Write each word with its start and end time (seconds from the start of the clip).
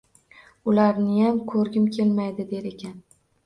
Ularniyam 0.73 1.37
ko‘rgim 1.53 1.87
kelmaydi, 2.01 2.51
der 2.53 2.69
ekan. 2.75 3.01